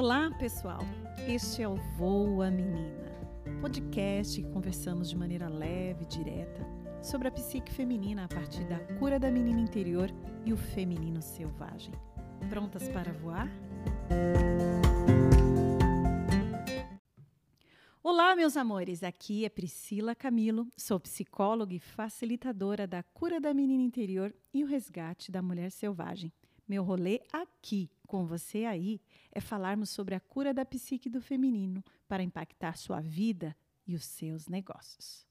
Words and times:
Olá, 0.00 0.30
pessoal. 0.38 0.78
Este 1.26 1.60
é 1.60 1.68
o 1.68 1.74
Voa 1.96 2.52
Menina, 2.52 3.10
podcast 3.60 4.40
que 4.40 4.48
conversamos 4.48 5.10
de 5.10 5.16
maneira 5.16 5.48
leve 5.48 6.04
e 6.04 6.06
direta 6.06 6.64
sobre 7.02 7.26
a 7.26 7.32
psique 7.32 7.72
feminina 7.72 8.24
a 8.24 8.28
partir 8.28 8.64
da 8.66 8.78
cura 8.96 9.18
da 9.18 9.28
menina 9.28 9.58
interior 9.58 10.08
e 10.46 10.52
o 10.52 10.56
feminino 10.56 11.20
selvagem. 11.20 11.92
Prontas 12.48 12.88
para 12.90 13.12
voar? 13.12 13.48
Olá, 18.00 18.36
meus 18.36 18.56
amores. 18.56 19.02
Aqui 19.02 19.44
é 19.44 19.48
Priscila 19.48 20.14
Camilo. 20.14 20.68
Sou 20.76 21.00
psicóloga 21.00 21.74
e 21.74 21.80
facilitadora 21.80 22.86
da 22.86 23.02
cura 23.02 23.40
da 23.40 23.52
menina 23.52 23.82
interior 23.82 24.32
e 24.54 24.62
o 24.62 24.66
resgate 24.68 25.32
da 25.32 25.42
mulher 25.42 25.72
selvagem. 25.72 26.32
Meu 26.68 26.84
rolê 26.84 27.22
aqui 27.32 27.90
com 28.06 28.26
você 28.26 28.66
aí 28.66 29.00
é 29.32 29.40
falarmos 29.40 29.88
sobre 29.88 30.14
a 30.14 30.20
cura 30.20 30.52
da 30.52 30.66
psique 30.66 31.08
do 31.08 31.18
feminino 31.18 31.82
para 32.06 32.22
impactar 32.22 32.76
sua 32.76 33.00
vida 33.00 33.56
e 33.86 33.94
os 33.94 34.04
seus 34.04 34.48
negócios. 34.48 35.26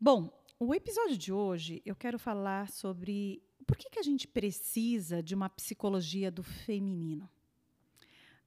Bom, 0.00 0.28
o 0.58 0.74
episódio 0.74 1.16
de 1.16 1.32
hoje 1.32 1.80
eu 1.86 1.94
quero 1.94 2.18
falar 2.18 2.68
sobre 2.68 3.40
por 3.64 3.76
que, 3.76 3.88
que 3.88 4.00
a 4.00 4.02
gente 4.02 4.26
precisa 4.26 5.22
de 5.22 5.36
uma 5.36 5.48
psicologia 5.48 6.32
do 6.32 6.42
feminino. 6.42 7.30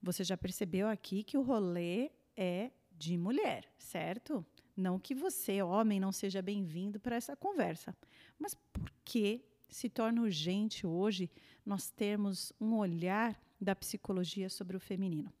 Você 0.06 0.22
já 0.22 0.36
percebeu 0.36 0.86
aqui 0.86 1.24
que 1.24 1.36
o 1.36 1.42
rolê 1.42 2.12
é 2.36 2.70
de 2.92 3.18
mulher, 3.18 3.68
certo? 3.76 4.46
Não 4.76 5.00
que 5.00 5.16
você, 5.16 5.60
homem, 5.60 5.98
não 5.98 6.12
seja 6.12 6.40
bem-vindo 6.40 7.00
para 7.00 7.16
essa 7.16 7.34
conversa, 7.34 7.92
mas 8.38 8.54
por 8.54 8.88
que 9.04 9.44
se 9.68 9.88
torna 9.88 10.22
urgente 10.22 10.86
hoje 10.86 11.28
nós 11.64 11.90
termos 11.90 12.52
um 12.60 12.76
olhar 12.76 13.36
da 13.60 13.74
psicologia 13.74 14.48
sobre 14.48 14.76
o 14.76 14.80
feminino? 14.80 15.32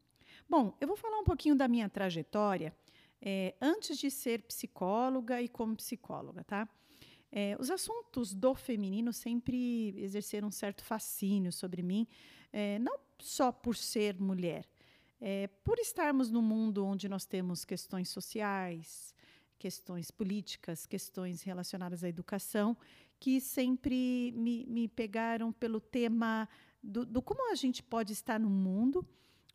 Bom, 0.50 0.76
eu 0.80 0.88
vou 0.88 0.96
falar 0.96 1.20
um 1.20 1.24
pouquinho 1.24 1.54
da 1.54 1.68
minha 1.68 1.88
trajetória 1.88 2.74
é, 3.22 3.54
antes 3.60 3.96
de 3.96 4.10
ser 4.10 4.42
psicóloga 4.42 5.40
e 5.40 5.48
como 5.48 5.76
psicóloga, 5.76 6.42
tá? 6.42 6.68
É, 7.30 7.56
os 7.60 7.70
assuntos 7.70 8.34
do 8.34 8.52
feminino 8.52 9.12
sempre 9.12 9.94
exerceram 9.96 10.48
um 10.48 10.50
certo 10.50 10.82
fascínio 10.82 11.52
sobre 11.52 11.82
mim, 11.82 12.04
é, 12.52 12.78
não 12.78 12.98
só 13.18 13.50
por 13.50 13.76
ser 13.76 14.20
mulher, 14.20 14.68
é, 15.20 15.46
por 15.64 15.78
estarmos 15.78 16.30
num 16.30 16.42
mundo 16.42 16.84
onde 16.84 17.08
nós 17.08 17.24
temos 17.24 17.64
questões 17.64 18.08
sociais, 18.08 19.14
questões 19.58 20.10
políticas, 20.10 20.86
questões 20.86 21.42
relacionadas 21.42 22.04
à 22.04 22.08
educação, 22.08 22.76
que 23.18 23.40
sempre 23.40 24.32
me, 24.36 24.66
me 24.66 24.88
pegaram 24.88 25.52
pelo 25.52 25.80
tema 25.80 26.48
do, 26.82 27.04
do 27.04 27.22
como 27.22 27.50
a 27.50 27.54
gente 27.54 27.82
pode 27.82 28.12
estar 28.12 28.38
no 28.38 28.50
mundo 28.50 29.06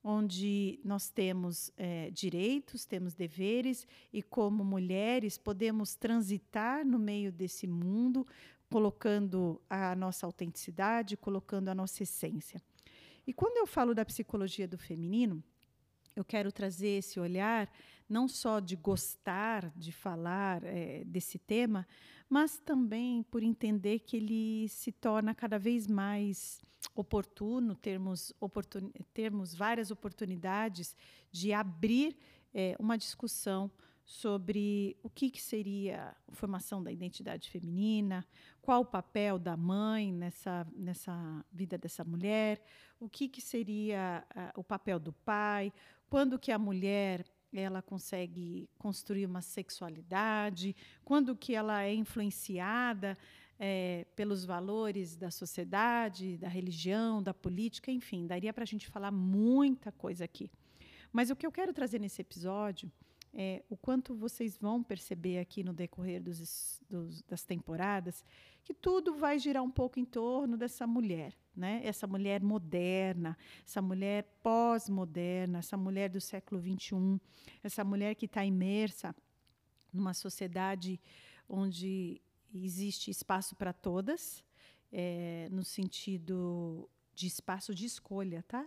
onde 0.03 0.79
nós 0.83 1.09
temos 1.09 1.71
é, 1.77 2.09
direitos, 2.09 2.85
temos 2.85 3.13
deveres 3.13 3.87
e, 4.11 4.23
como 4.23 4.63
mulheres, 4.63 5.37
podemos 5.37 5.95
transitar 5.95 6.85
no 6.85 6.97
meio 6.97 7.31
desse 7.31 7.67
mundo, 7.67 8.25
colocando 8.69 9.61
a 9.69 9.95
nossa 9.95 10.25
autenticidade, 10.25 11.17
colocando 11.17 11.69
a 11.69 11.75
nossa 11.75 12.01
essência. 12.01 12.61
E 13.25 13.33
quando 13.33 13.57
eu 13.57 13.67
falo 13.67 13.93
da 13.93 14.05
psicologia 14.05 14.67
do 14.67 14.77
feminino, 14.77 15.43
eu 16.15 16.25
quero 16.25 16.51
trazer 16.51 16.99
esse 16.99 17.19
olhar 17.19 17.71
não 18.09 18.27
só 18.27 18.59
de 18.59 18.75
gostar 18.75 19.71
de 19.75 19.91
falar 19.91 20.63
é, 20.65 21.03
desse 21.05 21.39
tema, 21.39 21.87
mas 22.29 22.59
também 22.59 23.23
por 23.23 23.41
entender 23.41 23.99
que 23.99 24.17
ele 24.17 24.67
se 24.67 24.91
torna 24.91 25.33
cada 25.33 25.57
vez 25.57 25.87
mais 25.87 26.61
oportuno, 26.93 27.75
termos, 27.75 28.33
oportun, 28.39 28.91
termos 29.13 29.55
várias 29.55 29.91
oportunidades 29.91 30.95
de 31.31 31.53
abrir 31.53 32.17
é, 32.53 32.75
uma 32.79 32.97
discussão 32.97 33.71
sobre 34.05 34.97
o 35.03 35.09
que, 35.09 35.29
que, 35.29 35.41
seria 35.41 36.15
a 36.27 36.33
formação 36.33 36.83
da 36.83 36.91
identidade 36.91 37.49
feminina, 37.49 38.25
qual 38.61 38.81
o 38.81 38.85
papel 38.85 39.39
da 39.39 39.55
mãe 39.55 40.11
nessa, 40.11 40.67
nessa 40.75 41.45
vida 41.51 41.77
dessa 41.77 42.03
mulher, 42.03 42.61
o 42.99 43.09
que, 43.09 43.27
que 43.27 43.41
seria 43.41 44.25
uh, 44.35 44.59
o 44.59 44.63
papel 44.63 44.99
do 44.99 45.13
pai, 45.13 45.71
quando 46.09 46.37
que 46.37 46.51
a 46.51 46.59
mulher 46.59 47.25
ela 47.53 47.81
consegue 47.81 48.69
construir 48.77 49.25
uma 49.25 49.41
sexualidade, 49.41 50.75
quando 51.03 51.35
que 51.35 51.53
ela 51.53 51.83
é 51.83 51.93
influenciada 51.93 53.17
é, 53.59 54.05
pelos 54.15 54.45
valores 54.45 55.15
da 55.15 55.29
sociedade, 55.29 56.37
da 56.37 56.47
religião, 56.47 57.21
da 57.21 57.33
política, 57.33 57.91
enfim, 57.91 58.25
daria 58.25 58.53
para 58.53 58.63
a 58.63 58.67
gente 58.67 58.87
falar 58.87 59.11
muita 59.11 59.91
coisa 59.91 60.25
aqui. 60.25 60.49
Mas 61.11 61.29
o 61.29 61.35
que 61.35 61.45
eu 61.45 61.51
quero 61.51 61.73
trazer 61.73 61.99
nesse 61.99 62.21
episódio 62.21 62.91
é 63.33 63.63
o 63.69 63.77
quanto 63.77 64.13
vocês 64.13 64.57
vão 64.57 64.83
perceber 64.83 65.39
aqui 65.39 65.63
no 65.63 65.73
decorrer 65.73 66.21
dos, 66.21 66.81
dos, 66.89 67.21
das 67.23 67.43
temporadas 67.43 68.25
que 68.63 68.73
tudo 68.73 69.15
vai 69.15 69.39
girar 69.39 69.63
um 69.63 69.71
pouco 69.71 69.99
em 69.99 70.05
torno 70.05 70.57
dessa 70.57 70.85
mulher, 70.85 71.33
né? 71.55 71.81
Essa 71.83 72.05
mulher 72.05 72.41
moderna, 72.43 73.37
essa 73.65 73.81
mulher 73.81 74.23
pós-moderna, 74.43 75.59
essa 75.59 75.77
mulher 75.77 76.09
do 76.09 76.19
século 76.19 76.61
XXI, 76.61 77.19
essa 77.63 77.83
mulher 77.83 78.15
que 78.15 78.25
está 78.25 78.45
imersa 78.45 79.15
numa 79.91 80.13
sociedade 80.13 80.99
onde 81.47 82.21
existe 82.53 83.09
espaço 83.09 83.55
para 83.55 83.73
todas, 83.73 84.43
é, 84.91 85.47
no 85.51 85.63
sentido 85.63 86.89
de 87.13 87.27
espaço 87.27 87.73
de 87.73 87.85
escolha, 87.85 88.43
tá? 88.47 88.65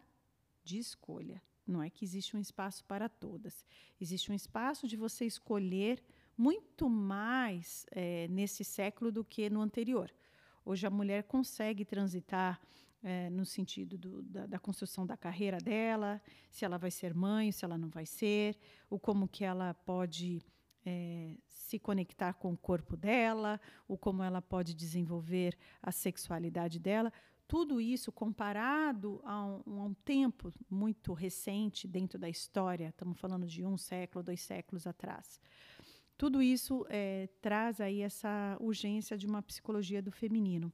De 0.65 0.79
escolha. 0.79 1.43
Não 1.67 1.83
é 1.83 1.89
que 1.89 2.05
existe 2.05 2.37
um 2.37 2.41
espaço 2.41 2.85
para 2.85 3.09
todas. 3.09 3.65
Existe 4.01 4.31
um 4.31 4.35
espaço 4.35 4.87
de 4.87 4.97
você 4.97 5.25
escolher 5.25 6.03
muito 6.37 6.89
mais 6.89 7.87
é, 7.91 8.29
nesse 8.29 8.65
século 8.65 9.11
do 9.11 9.25
que 9.25 9.49
no 9.49 9.61
anterior. 9.61 10.13
Hoje 10.65 10.87
a 10.87 10.91
mulher 10.91 11.25
consegue 11.25 11.85
transitar 11.85 12.61
é, 13.03 13.29
no 13.29 13.45
sentido 13.45 13.99
do, 13.99 14.23
da, 14.23 14.47
da, 14.47 14.59
construção 14.59 15.07
da 15.07 15.17
carreira 15.17 15.59
dela, 15.59 16.21
se 16.51 16.65
ela 16.65 16.79
vai 16.79 16.91
ser 16.91 17.15
mãe, 17.15 17.53
se 17.53 17.65
ela 17.65 17.77
não 17.77 17.91
vai 17.91 18.07
ser, 18.07 18.57
o 18.89 18.99
como 18.99 19.29
que 19.29 19.45
ela 19.45 19.75
pode 19.75 20.43
é, 20.87 21.37
se 21.47 21.79
conectar 21.79 22.33
com 22.35 22.53
o 22.53 22.57
corpo 22.57 22.97
dela, 22.97 23.61
o 23.87 23.97
como 23.97 24.23
ela 24.23 24.41
pode 24.41 24.75
desenvolver 24.75 25.57
a 25.83 25.93
sexualidade 25.93 26.79
dela. 26.79 27.13
Tudo 27.47 27.81
isso 27.81 28.11
comparado 28.11 29.21
a 29.25 29.45
um, 29.45 29.63
a 29.67 29.85
um 29.85 29.95
tempo 29.95 30.53
muito 30.69 31.13
recente 31.13 31.87
dentro 31.87 32.19
da 32.19 32.29
história, 32.29 32.89
estamos 32.89 33.19
falando 33.19 33.47
de 33.47 33.65
um 33.65 33.77
século, 33.77 34.25
dois 34.25 34.41
séculos 34.41 34.87
atrás. 34.87 35.41
Tudo 36.17 36.41
isso 36.41 36.87
é, 36.89 37.29
traz 37.43 37.81
aí 37.81 38.01
essa 38.01 38.57
urgência 38.61 39.17
de 39.19 39.27
uma 39.27 39.43
psicologia 39.43 40.01
do 40.01 40.13
feminino. 40.13 40.73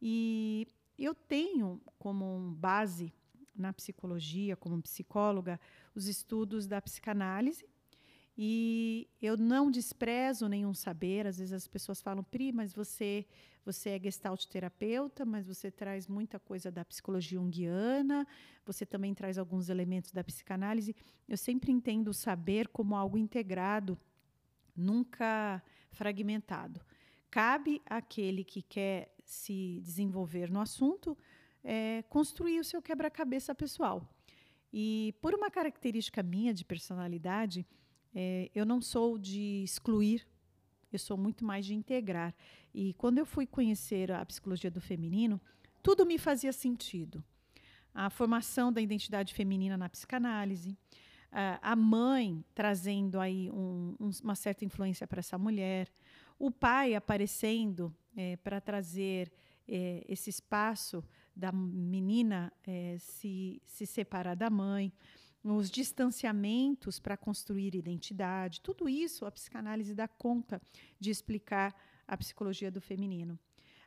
E 0.00 0.66
eu 0.98 1.14
tenho 1.14 1.80
como 1.98 2.52
base 2.56 3.12
na 3.54 3.72
psicologia, 3.72 4.56
como 4.56 4.82
psicóloga, 4.82 5.60
os 5.94 6.06
estudos 6.08 6.66
da 6.66 6.80
psicanálise. 6.80 7.68
E 8.36 9.08
eu 9.20 9.36
não 9.36 9.70
desprezo 9.70 10.48
nenhum 10.48 10.72
saber. 10.72 11.26
Às 11.26 11.38
vezes 11.38 11.52
as 11.52 11.68
pessoas 11.68 12.00
falam, 12.00 12.24
Pri, 12.24 12.52
mas 12.52 12.72
você, 12.72 13.26
você 13.64 13.90
é 13.90 14.00
gestalt 14.00 14.46
terapeuta, 14.46 15.24
mas 15.24 15.46
você 15.46 15.70
traz 15.70 16.06
muita 16.06 16.38
coisa 16.38 16.70
da 16.70 16.84
psicologia 16.84 17.38
junguiana, 17.38 18.26
você 18.64 18.86
também 18.86 19.14
traz 19.14 19.38
alguns 19.38 19.68
elementos 19.68 20.12
da 20.12 20.24
psicanálise. 20.24 20.96
Eu 21.28 21.36
sempre 21.36 21.70
entendo 21.70 22.08
o 22.08 22.14
saber 22.14 22.68
como 22.68 22.96
algo 22.96 23.18
integrado 23.18 23.98
nunca 24.74 25.62
fragmentado. 25.90 26.80
Cabe 27.30 27.82
àquele 27.86 28.44
que 28.44 28.62
quer 28.62 29.14
se 29.24 29.80
desenvolver 29.82 30.50
no 30.50 30.60
assunto 30.60 31.16
é, 31.64 32.02
construir 32.08 32.58
o 32.60 32.64
seu 32.64 32.82
quebra-cabeça 32.82 33.54
pessoal. 33.54 34.08
E 34.72 35.14
por 35.20 35.34
uma 35.34 35.50
característica 35.50 36.22
minha 36.22 36.52
de 36.52 36.64
personalidade, 36.64 37.66
é, 38.14 38.50
eu 38.54 38.64
não 38.64 38.80
sou 38.80 39.18
de 39.18 39.62
excluir, 39.62 40.26
eu 40.92 40.98
sou 40.98 41.16
muito 41.16 41.44
mais 41.44 41.64
de 41.64 41.74
integrar. 41.74 42.34
E 42.74 42.94
quando 42.94 43.18
eu 43.18 43.26
fui 43.26 43.46
conhecer 43.46 44.12
a 44.12 44.24
psicologia 44.24 44.70
do 44.70 44.80
feminino, 44.80 45.40
tudo 45.82 46.06
me 46.06 46.18
fazia 46.18 46.52
sentido. 46.52 47.22
A 47.94 48.08
formação 48.10 48.72
da 48.72 48.80
identidade 48.80 49.34
feminina 49.34 49.76
na 49.76 49.88
psicanálise, 49.88 50.76
a 51.32 51.74
mãe 51.74 52.44
trazendo 52.54 53.18
aí 53.18 53.50
um, 53.50 53.96
um, 53.98 54.10
uma 54.22 54.34
certa 54.34 54.64
influência 54.64 55.06
para 55.06 55.20
essa 55.20 55.38
mulher, 55.38 55.90
o 56.38 56.50
pai 56.50 56.94
aparecendo 56.94 57.94
é, 58.14 58.36
para 58.36 58.60
trazer 58.60 59.32
é, 59.66 60.04
esse 60.08 60.28
espaço 60.28 61.02
da 61.34 61.50
menina 61.50 62.52
é, 62.66 62.96
se, 62.98 63.62
se 63.64 63.86
separar 63.86 64.34
da 64.34 64.50
mãe, 64.50 64.92
os 65.44 65.70
distanciamentos 65.70 67.00
para 67.00 67.16
construir 67.16 67.74
identidade, 67.74 68.60
tudo 68.60 68.88
isso 68.88 69.24
a 69.24 69.30
psicanálise 69.30 69.94
dá 69.94 70.06
conta 70.06 70.62
de 71.00 71.10
explicar 71.10 71.74
a 72.06 72.16
psicologia 72.16 72.70
do 72.70 72.80
feminino. 72.80 73.38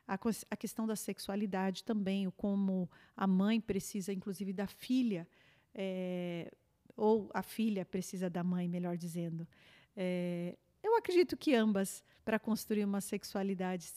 A, 0.06 0.18
a 0.50 0.56
questão 0.56 0.86
da 0.86 0.94
sexualidade 0.94 1.82
também, 1.82 2.26
o 2.26 2.32
como 2.32 2.90
a 3.16 3.26
mãe 3.26 3.60
precisa, 3.60 4.12
inclusive, 4.12 4.52
da 4.52 4.66
filha, 4.66 5.26
é, 5.74 6.52
ou 6.96 7.30
a 7.34 7.42
filha 7.42 7.84
precisa 7.84 8.28
da 8.28 8.44
mãe, 8.44 8.68
melhor 8.68 8.96
dizendo. 8.96 9.48
É, 9.96 10.56
eu 10.82 10.96
acredito 10.96 11.36
que 11.36 11.54
ambas, 11.54 12.04
para 12.24 12.38
construir 12.38 12.84
uma 12.84 13.00
sexualidade 13.00 13.90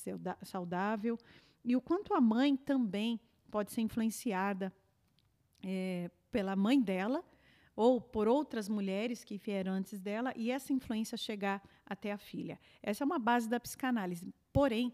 saudável, 0.43 1.17
e 1.63 1.75
o 1.75 1.81
quanto 1.81 2.13
a 2.13 2.21
mãe 2.21 2.55
também 2.55 3.19
pode 3.51 3.71
ser 3.71 3.81
influenciada 3.81 4.73
é, 5.63 6.09
pela 6.31 6.55
mãe 6.55 6.79
dela 6.81 7.23
ou 7.79 8.01
por 8.01 8.27
outras 8.27 8.67
mulheres 8.67 9.23
que 9.23 9.37
vieram 9.37 9.71
antes 9.71 10.01
dela 10.01 10.33
e 10.35 10.51
essa 10.51 10.73
influência 10.73 11.17
chegar 11.17 11.63
até 11.85 12.11
a 12.11 12.17
filha. 12.17 12.59
Essa 12.83 13.05
é 13.05 13.05
uma 13.05 13.17
base 13.17 13.47
da 13.47 13.57
psicanálise. 13.57 14.33
Porém, 14.51 14.93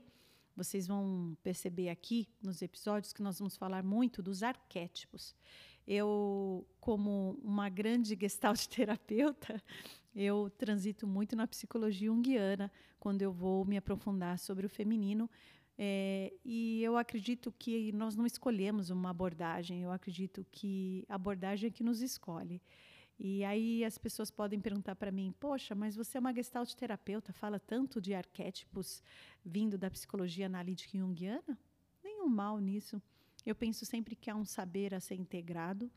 vocês 0.56 0.86
vão 0.86 1.36
perceber 1.42 1.90
aqui 1.90 2.28
nos 2.40 2.62
episódios 2.62 3.12
que 3.12 3.24
nós 3.24 3.40
vamos 3.40 3.58
falar 3.58 3.82
muito 3.82 4.22
dos 4.22 4.44
arquétipos. 4.44 5.36
Eu, 5.88 6.64
como 6.80 7.40
uma 7.44 7.70
grande 7.70 8.16
gestalt 8.22 8.64
terapeuta, 8.70 9.60
eu 10.16 10.52
transito 10.52 11.08
muito 11.08 11.36
na 11.36 11.48
psicologia 11.48 12.08
junguiana 12.08 12.72
quando 13.00 13.24
eu 13.24 13.32
vou 13.34 13.66
me 13.66 13.78
aprofundar 13.78 14.38
sobre 14.38 14.64
o 14.64 14.70
feminino. 14.70 15.28
É, 15.78 16.34
e 16.44 16.82
eu 16.82 16.98
acredito 16.98 17.52
que 17.52 17.92
nós 17.92 18.16
não 18.16 18.26
escolhemos 18.26 18.90
uma 18.90 19.10
abordagem, 19.10 19.82
eu 19.84 19.92
acredito 19.92 20.46
que 20.52 21.06
a 21.10 21.16
abordagem 21.16 21.68
é 21.68 21.72
que 21.72 21.84
nos 21.84 22.02
escolhe. 22.02 22.62
E 23.18 23.44
aí 23.46 23.84
as 23.84 23.98
pessoas 23.98 24.30
podem 24.30 24.60
perguntar 24.60 24.96
para 24.96 25.12
mim: 25.12 25.34
Poxa, 25.40 25.74
mas 25.74 25.96
você 25.96 26.18
é 26.18 26.20
uma 26.20 26.34
gestalt 26.34 26.74
terapeuta, 26.74 27.32
fala 27.32 27.60
tanto 27.60 28.02
de 28.02 28.14
arquétipos 28.14 29.02
vindo 29.44 29.78
da 29.78 29.90
psicologia 29.90 30.46
analítica 30.46 30.98
junguiana? 30.98 31.58
Nenhum 32.04 32.28
mal 32.28 32.60
nisso. 32.60 33.02
Eu 33.46 33.56
penso 33.56 33.86
sempre 33.86 34.16
que 34.16 34.30
há 34.30 34.36
um 34.36 34.44
saber 34.44 34.94
a 34.94 35.00
ser 35.00 35.16
integrado 35.16 35.92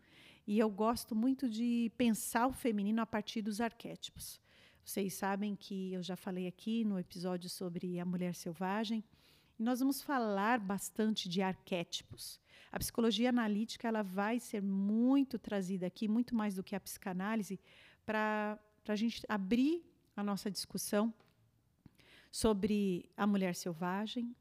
e 0.46 0.58
eu 0.58 0.70
gosto 0.70 1.14
muito 1.14 1.48
de 1.48 1.90
pensar 1.96 2.46
o 2.46 2.52
feminino 2.52 3.00
a 3.00 3.06
partir 3.06 3.42
dos 3.42 3.60
arquétipos. 3.60 4.40
Vocês 4.84 5.14
sabem 5.14 5.56
que 5.56 5.92
eu 5.92 6.02
já 6.02 6.16
falei 6.16 6.46
aqui 6.46 6.84
no 6.84 6.98
episódio 6.98 7.48
sobre 7.48 7.98
a 7.98 8.04
mulher 8.04 8.34
selvagem. 8.34 9.02
E 9.58 9.62
nós 9.62 9.80
vamos 9.80 10.00
falar 10.00 10.60
bastante 10.60 11.28
de 11.28 11.42
arquétipos. 11.42 12.40
A 12.70 12.78
psicologia 12.78 13.30
analítica 13.30 13.88
ela 13.88 14.02
vai 14.02 14.38
ser 14.38 14.62
muito 14.62 15.38
trazida 15.38 15.86
aqui, 15.86 16.06
muito 16.06 16.34
mais 16.34 16.54
do 16.54 16.62
que 16.62 16.76
a 16.76 16.80
psicanálise, 16.80 17.58
para 18.06 18.58
a 18.86 18.96
gente 18.96 19.22
abrir 19.28 19.84
a 20.16 20.22
nossa 20.22 20.50
discussão 20.50 21.12
sobre 22.30 23.10
a 23.16 23.26
mulher 23.26 23.54
selvagem, 23.54 24.34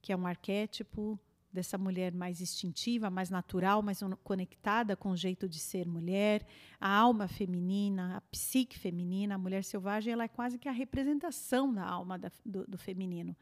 que 0.00 0.12
é 0.12 0.16
um 0.16 0.26
arquétipo 0.26 1.18
dessa 1.52 1.76
mulher 1.76 2.12
mais 2.14 2.40
instintiva, 2.40 3.10
mais 3.10 3.28
natural, 3.28 3.82
mais 3.82 4.00
conectada 4.22 4.94
com 4.94 5.10
o 5.10 5.16
jeito 5.16 5.48
de 5.48 5.58
ser 5.58 5.86
mulher, 5.86 6.46
a 6.80 6.88
alma 6.88 7.26
feminina, 7.26 8.18
a 8.18 8.20
psique 8.20 8.78
feminina, 8.78 9.34
a 9.34 9.38
mulher 9.38 9.64
selvagem, 9.64 10.12
ela 10.12 10.24
é 10.24 10.28
quase 10.28 10.58
que 10.58 10.68
a 10.68 10.72
representação 10.72 11.72
da 11.72 11.84
alma 11.84 12.16
da, 12.16 12.30
do, 12.44 12.64
do 12.68 12.78
feminino. 12.78 13.34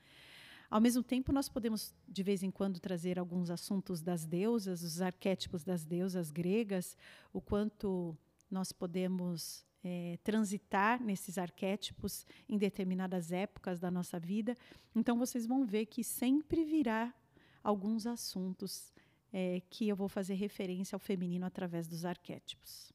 Ao 0.70 0.80
mesmo 0.80 1.02
tempo, 1.02 1.32
nós 1.32 1.48
podemos, 1.48 1.94
de 2.06 2.22
vez 2.22 2.42
em 2.42 2.50
quando, 2.50 2.78
trazer 2.78 3.18
alguns 3.18 3.50
assuntos 3.50 4.02
das 4.02 4.26
deusas, 4.26 4.82
os 4.82 5.00
arquétipos 5.00 5.64
das 5.64 5.84
deusas 5.84 6.30
gregas, 6.30 6.96
o 7.32 7.40
quanto 7.40 8.16
nós 8.50 8.70
podemos 8.70 9.64
é, 9.82 10.18
transitar 10.22 11.02
nesses 11.02 11.38
arquétipos 11.38 12.26
em 12.48 12.58
determinadas 12.58 13.32
épocas 13.32 13.80
da 13.80 13.90
nossa 13.90 14.18
vida. 14.18 14.54
Então, 14.94 15.18
vocês 15.18 15.46
vão 15.46 15.64
ver 15.64 15.86
que 15.86 16.04
sempre 16.04 16.64
virá 16.64 17.14
alguns 17.62 18.06
assuntos 18.06 18.92
é, 19.32 19.62
que 19.70 19.88
eu 19.88 19.96
vou 19.96 20.08
fazer 20.08 20.34
referência 20.34 20.96
ao 20.96 21.00
feminino 21.00 21.46
através 21.46 21.88
dos 21.88 22.04
arquétipos. 22.04 22.92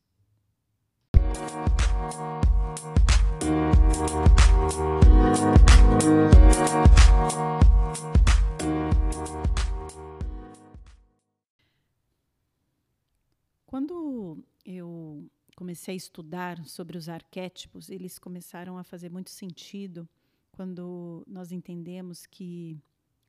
Quando 13.66 14.38
eu 14.66 15.28
comecei 15.56 15.94
a 15.94 15.98
estudar 15.98 16.64
sobre 16.66 16.98
os 16.98 17.10
arquétipos, 17.10 17.90
eles 17.90 18.20
começaram 18.20 18.78
a 18.78 18.84
fazer 18.84 19.10
muito 19.10 19.32
sentido 19.32 20.08
quando 20.52 21.24
nós 21.28 21.52
entendemos 21.52 22.26
que 22.26 22.80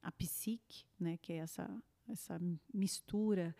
a 0.02 0.12
psique, 0.12 0.84
né, 1.00 1.16
que 1.16 1.32
é 1.32 1.36
essa, 1.36 1.82
essa 2.08 2.38
mistura, 2.72 3.56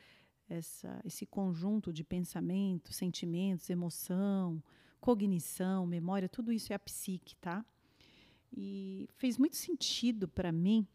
essa, 0.49 1.01
esse 1.05 1.27
conjunto 1.27 1.93
de 1.93 2.05
pensamentos, 2.05 2.97
sentimentos, 2.97 3.71
emoção, 3.71 4.63
cognição, 5.01 5.87
memória, 5.87 6.29
tudo 6.29 6.53
isso 6.53 6.73
é 6.73 6.77
a 6.77 6.79
psique, 6.79 7.37
tá? 7.37 7.65
E 8.53 9.09
fez 9.17 9.37
muito 9.37 9.57
sentido 9.57 10.29
para 10.29 10.53
mim 10.53 10.87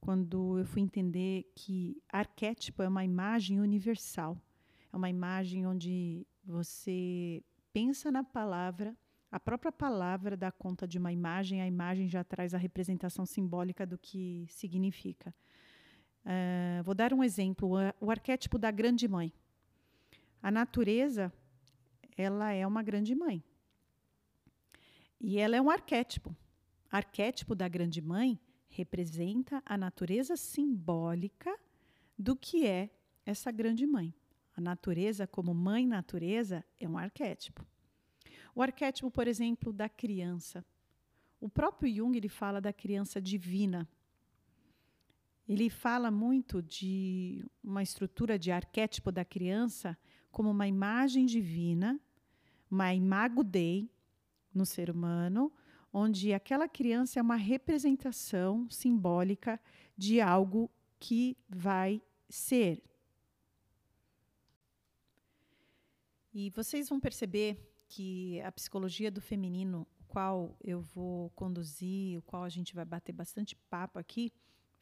quando 0.00 0.58
eu 0.58 0.66
fui 0.66 0.82
entender 0.82 1.50
que 1.54 2.02
arquétipo 2.08 2.82
é 2.82 2.88
uma 2.88 3.04
imagem 3.04 3.60
universal. 3.60 4.40
É 4.92 4.96
uma 4.96 5.10
imagem 5.10 5.66
onde 5.66 6.26
você 6.44 7.42
pensa 7.72 8.12
na 8.12 8.22
palavra, 8.22 8.96
a 9.34 9.40
própria 9.40 9.72
palavra 9.72 10.36
dá 10.36 10.52
conta 10.52 10.86
de 10.86 10.96
uma 10.96 11.10
imagem, 11.10 11.60
a 11.60 11.66
imagem 11.66 12.08
já 12.08 12.22
traz 12.22 12.54
a 12.54 12.58
representação 12.58 13.26
simbólica 13.26 13.84
do 13.84 13.98
que 13.98 14.46
significa. 14.48 15.34
Uh, 16.24 16.82
vou 16.82 16.94
dar 16.94 17.12
um 17.12 17.22
exemplo: 17.22 17.70
o, 18.00 18.10
arquétipo 18.10 18.58
da 18.58 18.70
grande 18.70 19.06
mãe. 19.06 19.32
A 20.42 20.50
natureza, 20.50 21.32
ela 22.16 22.52
é 22.52 22.66
uma 22.66 22.82
grande 22.82 23.14
mãe. 23.14 23.42
E 25.20 25.38
ela 25.38 25.56
é 25.56 25.60
um 25.60 25.70
arquétipo. 25.70 26.36
Arquétipo 26.90 27.54
da 27.54 27.66
grande 27.66 28.00
mãe 28.00 28.38
representa 28.68 29.62
a 29.64 29.76
natureza 29.76 30.36
simbólica 30.36 31.56
do 32.18 32.36
que 32.36 32.66
é 32.66 32.90
essa 33.24 33.50
grande 33.50 33.86
mãe. 33.86 34.14
A 34.56 34.60
natureza, 34.60 35.26
como 35.26 35.52
mãe 35.52 35.86
natureza, 35.86 36.64
é 36.78 36.88
um 36.88 36.96
arquétipo. 36.96 37.66
O 38.54 38.62
arquétipo, 38.62 39.10
por 39.10 39.26
exemplo, 39.26 39.72
da 39.72 39.88
criança. 39.88 40.64
O 41.40 41.48
próprio 41.48 41.92
Jung 41.92 42.16
ele 42.16 42.28
fala 42.28 42.60
da 42.60 42.72
criança 42.72 43.20
divina. 43.20 43.88
Ele 45.46 45.68
fala 45.68 46.10
muito 46.10 46.62
de 46.62 47.44
uma 47.62 47.82
estrutura 47.82 48.38
de 48.38 48.50
arquétipo 48.50 49.12
da 49.12 49.24
criança 49.24 49.96
como 50.30 50.50
uma 50.50 50.66
imagem 50.66 51.26
divina, 51.26 52.00
uma 52.70 52.94
imago 52.94 53.44
Dei 53.44 53.90
no 54.54 54.64
ser 54.64 54.90
humano, 54.90 55.52
onde 55.92 56.32
aquela 56.32 56.68
criança 56.68 57.20
é 57.20 57.22
uma 57.22 57.36
representação 57.36 58.68
simbólica 58.70 59.60
de 59.96 60.20
algo 60.20 60.70
que 60.98 61.36
vai 61.48 62.02
ser. 62.28 62.82
E 66.32 66.50
vocês 66.50 66.88
vão 66.88 66.98
perceber 66.98 67.72
que 67.86 68.40
a 68.40 68.50
psicologia 68.50 69.10
do 69.10 69.20
feminino, 69.20 69.86
o 70.00 70.04
qual 70.04 70.56
eu 70.60 70.80
vou 70.80 71.30
conduzir, 71.30 72.18
o 72.18 72.22
qual 72.22 72.42
a 72.42 72.48
gente 72.48 72.74
vai 72.74 72.84
bater 72.84 73.12
bastante 73.12 73.54
papo 73.70 74.00
aqui, 74.00 74.32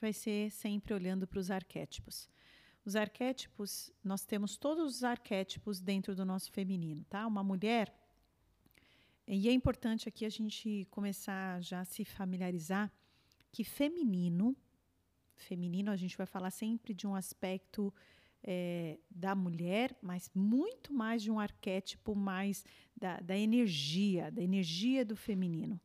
vai 0.02 0.12
ser 0.12 0.50
sempre 0.50 0.92
olhando 0.92 1.26
para 1.26 1.38
os 1.38 1.50
arquétipos. 1.50 2.28
Os 2.84 2.96
arquétipos, 2.96 3.92
nós 4.02 4.24
temos 4.24 4.56
todos 4.56 4.96
os 4.96 5.04
arquétipos 5.04 5.80
dentro 5.80 6.14
do 6.16 6.24
nosso 6.24 6.50
feminino, 6.50 7.04
tá? 7.08 7.24
Uma 7.26 7.44
mulher, 7.44 7.94
e 9.26 9.48
é 9.48 9.52
importante 9.52 10.08
aqui 10.08 10.24
a 10.24 10.28
gente 10.28 10.86
começar 10.90 11.62
já 11.62 11.80
a 11.80 11.84
se 11.84 12.04
familiarizar 12.04 12.92
que 13.52 13.62
feminino, 13.62 14.56
feminino 15.36 15.90
a 15.92 15.96
gente 15.96 16.16
vai 16.16 16.26
falar 16.26 16.50
sempre 16.50 16.92
de 16.92 17.06
um 17.06 17.14
aspecto 17.14 17.94
é, 18.42 18.98
da 19.08 19.36
mulher, 19.36 19.96
mas 20.02 20.28
muito 20.34 20.92
mais 20.92 21.22
de 21.22 21.30
um 21.30 21.38
arquétipo 21.38 22.16
mais 22.16 22.64
da, 22.96 23.20
da 23.20 23.38
energia, 23.38 24.32
da 24.32 24.42
energia 24.42 25.04
do 25.04 25.14
feminino. 25.14 25.80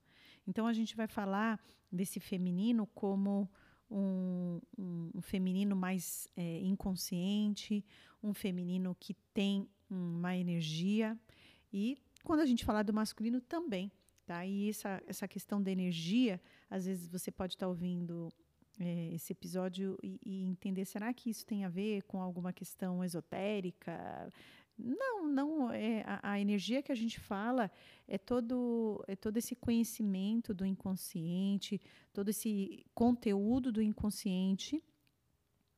Então 0.48 0.66
a 0.66 0.74
gente 0.74 0.96
vai 0.96 1.08
falar 1.08 1.64
desse 1.92 2.20
feminino 2.20 2.88
como 2.88 3.48
um, 3.90 4.60
um, 4.78 5.22
feminino 5.22 5.76
mais 5.76 6.28
é, 6.36 6.60
inconsciente, 6.60 7.86
um 8.22 8.34
feminino 8.34 8.96
que 9.00 9.14
tem 9.34 9.68
uma 9.90 10.36
energia 10.36 11.18
e 11.72 11.98
quando 12.24 12.42
a 12.42 12.46
gente 12.46 12.66
falar 12.66 12.84
do 12.84 12.94
masculino 12.94 13.40
também, 13.40 13.92
tá? 14.26 14.46
E 14.46 14.70
essa 14.70 15.02
essa 15.08 15.28
questão 15.28 15.62
da 15.62 15.72
energia, 15.72 16.42
às 16.70 16.86
vezes 16.86 17.08
você 17.08 17.32
pode 17.32 17.54
estar 17.54 17.68
ouvindo 17.68 18.30
é, 18.80 19.14
esse 19.14 19.34
episódio 19.34 19.98
e, 20.04 20.20
e, 20.26 20.46
entender 20.46 20.86
será 20.86 21.14
que 21.14 21.30
isso 21.30 21.46
tem 21.46 21.66
a 21.66 21.70
ver 21.70 22.04
com 22.04 22.22
alguma 22.22 22.54
questão 22.54 23.04
esotérica? 23.04 24.32
Não, 24.78 25.28
não. 25.28 25.72
É, 25.72 26.04
a, 26.06 26.32
a, 26.34 26.40
energia 26.40 26.84
que 26.84 26.92
a 26.92 26.96
gente 26.96 27.20
fala 27.20 27.72
é 28.08 28.18
todo, 28.18 29.04
é 29.08 29.16
todo 29.16 29.38
esse 29.38 29.56
conhecimento 29.56 30.54
do 30.54 30.66
inconsciente, 30.66 31.82
todo 32.14 32.30
esse 32.30 32.86
conteúdo 32.94 33.72
do 33.72 33.82
inconsciente, 33.82 34.84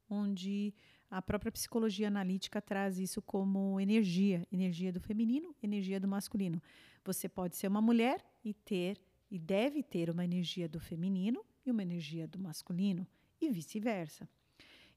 onde 0.10 0.74
a 1.10 1.22
própria 1.22 1.52
psicologia 1.52 2.08
analítica 2.08 2.62
traz 2.62 3.00
isso 3.00 3.22
como 3.22 3.80
energia, 3.80 4.46
energia 4.52 4.92
do 4.92 5.00
feminino, 5.00 5.56
energia 5.64 6.00
do 6.00 6.08
masculino. 6.08 6.62
Você 7.06 7.30
pode 7.30 7.56
ser 7.56 7.68
uma 7.68 7.82
mulher 7.82 8.24
e 8.44 8.54
ter 8.54 9.00
e 9.32 9.40
deve 9.40 9.82
ter 9.82 10.10
uma 10.10 10.26
energia 10.26 10.68
do 10.68 10.80
feminino 10.80 11.46
e 11.66 11.72
uma 11.72 11.84
energia 11.84 12.28
do 12.28 12.40
masculino 12.40 13.08
e 13.40 13.50
vice-versa. 13.50 14.28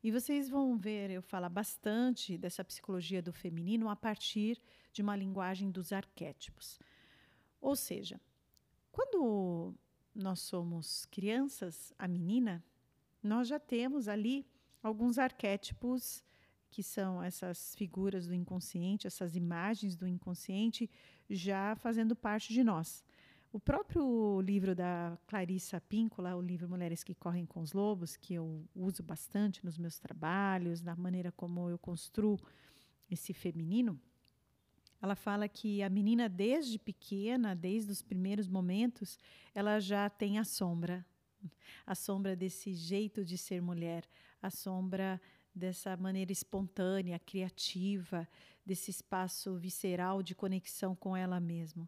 E 0.03 0.11
vocês 0.11 0.49
vão 0.49 0.77
ver 0.77 1.11
eu 1.11 1.23
falar 1.23 1.49
bastante 1.49 2.37
dessa 2.37 2.65
psicologia 2.65 3.23
do 3.23 3.33
feminino 3.33 3.89
a 3.89 3.95
partir 3.95 4.61
de 4.93 5.01
uma 5.01 5.15
linguagem 5.15 5.71
dos 5.71 5.93
arquétipos. 5.93 6.81
Ou 7.61 7.77
seja, 7.77 8.21
quando 8.91 9.73
nós 10.13 10.41
somos 10.41 11.07
crianças, 11.07 11.95
a 11.97 12.09
menina, 12.09 12.65
nós 13.23 13.47
já 13.47 13.61
temos 13.61 14.09
ali 14.09 14.45
alguns 14.83 15.19
arquétipos 15.19 16.25
que 16.69 16.83
são 16.83 17.23
essas 17.23 17.75
figuras 17.77 18.27
do 18.27 18.35
inconsciente, 18.35 19.07
essas 19.07 19.37
imagens 19.37 19.95
do 19.95 20.09
inconsciente 20.09 20.91
já 21.31 21.77
fazendo 21.77 22.17
parte 22.17 22.53
de 22.53 22.65
nós. 22.65 23.05
O 23.53 23.61
próprio 23.61 24.41
livro 24.41 24.75
da 24.75 25.19
Clarissa 25.27 25.79
Píncola, 25.79 26.35
o 26.35 26.41
livro 26.41 26.67
Mulheres 26.67 27.05
que 27.05 27.15
Correm 27.15 27.45
com 27.45 27.61
os 27.61 27.75
Lobos, 27.75 28.17
que 28.17 28.33
eu 28.33 28.67
uso 28.75 29.03
bastante 29.03 29.63
nos 29.63 29.77
meus 29.77 29.99
trabalhos, 29.99 30.81
na 30.81 30.97
maneira 30.97 31.31
como 31.31 31.69
eu 31.69 31.79
construo 31.79 32.41
esse 33.11 33.35
feminino, 33.35 34.01
ela 35.03 35.15
fala 35.15 35.47
que 35.49 35.83
a 35.83 35.91
menina, 35.91 36.31
desde 36.31 36.79
pequena, 36.79 37.55
desde 37.55 37.93
os 37.93 38.01
primeiros 38.01 38.49
momentos, 38.49 39.19
ela 39.55 39.79
já 39.81 40.09
tem 40.09 40.39
a 40.39 40.45
sombra. 40.45 41.05
A 41.85 41.95
sombra 41.95 42.35
desse 42.35 42.73
jeito 42.73 43.23
de 43.23 43.37
ser 43.37 43.61
mulher, 43.61 44.09
a 44.41 44.49
sombra 44.49 45.21
dessa 45.55 45.95
maneira 45.95 46.33
espontânea, 46.33 47.19
criativa, 47.19 48.27
desse 48.65 48.91
espaço 48.91 49.59
visceral 49.59 50.23
de 50.23 50.35
conexão 50.35 50.97
com 50.97 51.15
ela 51.15 51.39
mesma. 51.39 51.87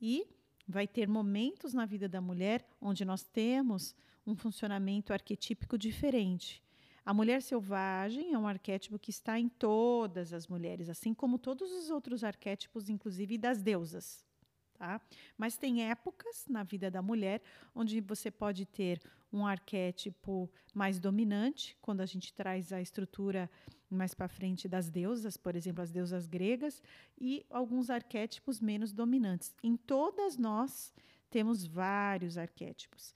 E 0.00 0.26
Vai 0.66 0.86
ter 0.86 1.08
momentos 1.08 1.74
na 1.74 1.84
vida 1.84 2.08
da 2.08 2.20
mulher 2.20 2.66
onde 2.80 3.04
nós 3.04 3.22
temos 3.22 3.94
um 4.26 4.34
funcionamento 4.34 5.12
arquetípico 5.12 5.76
diferente. 5.76 6.62
A 7.04 7.12
mulher 7.12 7.42
selvagem 7.42 8.32
é 8.32 8.38
um 8.38 8.48
arquétipo 8.48 8.98
que 8.98 9.10
está 9.10 9.38
em 9.38 9.48
todas 9.48 10.32
as 10.32 10.46
mulheres, 10.46 10.88
assim 10.88 11.12
como 11.12 11.38
todos 11.38 11.70
os 11.70 11.90
outros 11.90 12.24
arquétipos, 12.24 12.88
inclusive 12.88 13.36
das 13.36 13.60
deusas. 13.60 14.24
Tá? 14.72 15.00
Mas 15.36 15.56
tem 15.56 15.88
épocas 15.90 16.46
na 16.48 16.62
vida 16.62 16.90
da 16.90 17.02
mulher 17.02 17.42
onde 17.74 18.00
você 18.00 18.30
pode 18.30 18.64
ter 18.64 19.00
um 19.30 19.46
arquétipo 19.46 20.50
mais 20.72 20.98
dominante, 20.98 21.76
quando 21.82 22.00
a 22.00 22.06
gente 22.06 22.32
traz 22.32 22.72
a 22.72 22.80
estrutura 22.80 23.50
mais 23.94 24.14
para 24.14 24.28
frente 24.28 24.68
das 24.68 24.90
deusas, 24.90 25.36
por 25.36 25.54
exemplo, 25.56 25.82
as 25.82 25.90
deusas 25.90 26.26
gregas, 26.26 26.82
e 27.18 27.44
alguns 27.48 27.90
arquétipos 27.90 28.60
menos 28.60 28.92
dominantes. 28.92 29.54
Em 29.62 29.76
todas 29.76 30.36
nós 30.36 30.92
temos 31.30 31.64
vários 31.64 32.36
arquétipos. 32.38 33.14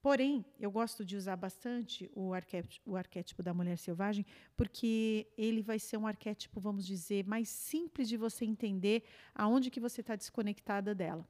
Porém, 0.00 0.44
eu 0.60 0.70
gosto 0.70 1.04
de 1.04 1.16
usar 1.16 1.36
bastante 1.36 2.08
o 2.14 2.32
arquétipo, 2.32 2.92
o 2.92 2.96
arquétipo, 2.96 3.42
da 3.42 3.52
mulher 3.52 3.76
selvagem, 3.76 4.24
porque 4.56 5.26
ele 5.36 5.60
vai 5.60 5.78
ser 5.78 5.96
um 5.96 6.06
arquétipo, 6.06 6.60
vamos 6.60 6.86
dizer, 6.86 7.26
mais 7.26 7.48
simples 7.48 8.08
de 8.08 8.16
você 8.16 8.44
entender 8.44 9.02
aonde 9.34 9.70
que 9.70 9.80
você 9.80 10.00
está 10.00 10.14
desconectada 10.14 10.94
dela. 10.94 11.28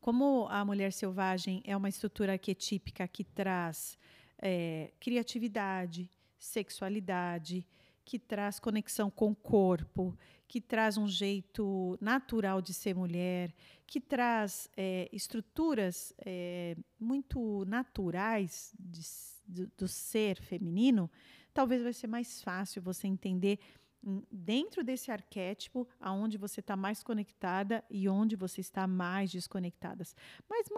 Como 0.00 0.48
a 0.48 0.64
mulher 0.64 0.92
selvagem 0.92 1.62
é 1.66 1.76
uma 1.76 1.88
estrutura 1.88 2.32
arquetípica 2.32 3.06
que 3.06 3.22
traz 3.22 3.98
é, 4.38 4.92
criatividade, 4.98 6.10
sexualidade, 6.40 7.66
que 8.04 8.18
traz 8.18 8.58
conexão 8.58 9.08
com 9.08 9.30
o 9.30 9.36
corpo, 9.36 10.18
que 10.48 10.60
traz 10.60 10.96
um 10.96 11.06
jeito 11.06 11.96
natural 12.00 12.60
de 12.60 12.74
ser 12.74 12.92
mulher, 12.92 13.54
que 13.86 14.00
traz 14.00 14.68
é, 14.76 15.08
estruturas 15.12 16.12
é, 16.18 16.76
muito 16.98 17.64
naturais 17.66 18.74
de, 18.76 19.00
do, 19.46 19.70
do 19.76 19.86
ser 19.86 20.40
feminino, 20.40 21.08
talvez 21.54 21.82
vai 21.82 21.92
ser 21.92 22.08
mais 22.08 22.42
fácil 22.42 22.82
você 22.82 23.06
entender 23.06 23.60
hum, 24.02 24.22
dentro 24.28 24.82
desse 24.82 25.12
arquétipo 25.12 25.86
aonde 26.00 26.36
você 26.36 26.58
está 26.58 26.74
mais 26.74 27.02
conectada 27.02 27.84
e 27.88 28.08
onde 28.08 28.34
você 28.34 28.60
está 28.60 28.88
mais 28.88 29.30
desconectada. 29.30 30.02
Mas 30.48 30.68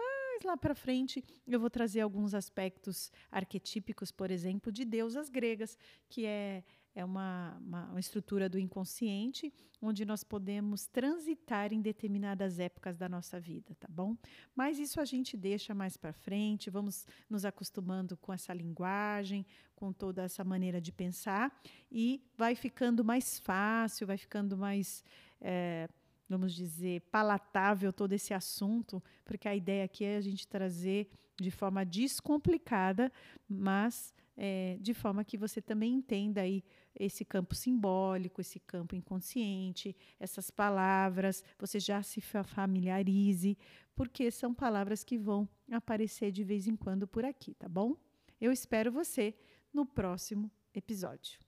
lá 0.43 0.57
para 0.57 0.75
frente 0.75 1.23
eu 1.47 1.59
vou 1.59 1.69
trazer 1.69 2.01
alguns 2.01 2.33
aspectos 2.33 3.11
arquetípicos, 3.31 4.11
por 4.11 4.31
exemplo, 4.31 4.71
de 4.71 4.85
deusas 4.85 5.29
gregas, 5.29 5.77
que 6.09 6.25
é 6.25 6.63
é 6.95 7.03
uma, 7.03 7.57
uma, 7.65 7.85
uma, 7.89 7.99
estrutura 7.99 8.47
do 8.47 8.59
inconsciente 8.59 9.51
onde 9.81 10.05
nós 10.05 10.23
podemos 10.23 10.85
transitar 10.85 11.73
em 11.73 11.81
determinadas 11.81 12.59
épocas 12.59 12.97
da 12.97 13.09
nossa 13.09 13.39
vida, 13.39 13.75
tá 13.79 13.87
bom? 13.89 14.15
Mas 14.55 14.77
isso 14.79 15.01
a 15.01 15.05
gente 15.05 15.35
deixa 15.35 15.73
mais 15.73 15.97
para 15.97 16.13
frente, 16.13 16.69
vamos 16.69 17.05
nos 17.29 17.45
acostumando 17.45 18.15
com 18.15 18.31
essa 18.31 18.53
linguagem, 18.53 19.45
com 19.75 19.91
toda 19.91 20.23
essa 20.23 20.43
maneira 20.43 20.79
de 20.79 20.91
pensar 20.91 21.51
e 21.91 22.23
vai 22.37 22.55
ficando 22.55 23.03
mais 23.03 23.39
fácil, 23.39 24.07
vai 24.07 24.17
ficando 24.17 24.55
mais. 24.55 25.03
É, 25.41 25.89
vamos 26.27 26.53
dizer, 26.53 27.01
palatável 27.11 27.91
todo 27.91 28.13
esse 28.13 28.33
assunto, 28.33 29.03
porque 29.25 29.47
a 29.47 29.55
ideia 29.55 29.85
aqui 29.85 30.03
é 30.03 30.17
a 30.17 30.21
gente 30.21 30.47
trazer 30.47 31.09
de 31.39 31.51
forma 31.51 31.85
descomplicada, 31.85 33.11
mas 33.47 34.13
é, 34.35 34.77
de 34.79 34.93
forma 34.93 35.23
que 35.23 35.37
você 35.37 35.61
também 35.61 35.93
entenda 35.93 36.41
aí 36.41 36.63
esse 36.95 37.25
campo 37.25 37.55
simbólico, 37.55 38.41
esse 38.41 38.59
campo 38.59 38.95
inconsciente, 38.95 39.95
essas 40.19 40.49
palavras, 40.49 41.43
você 41.57 41.79
já 41.79 42.01
se 42.03 42.21
familiarize, 42.21 43.57
porque 43.95 44.29
são 44.31 44.53
palavras 44.53 45.03
que 45.03 45.17
vão 45.17 45.47
aparecer 45.71 46.31
de 46.31 46.43
vez 46.43 46.67
em 46.67 46.75
quando 46.75 47.07
por 47.07 47.25
aqui, 47.25 47.53
tá 47.55 47.69
bom? 47.69 47.95
Eu 48.39 48.51
espero 48.51 48.91
você 48.91 49.35
no 49.73 49.85
próximo 49.85 50.51
episódio. 50.73 51.39